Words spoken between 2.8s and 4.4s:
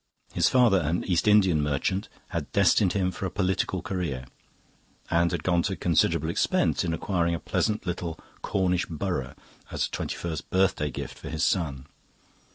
him for a political career,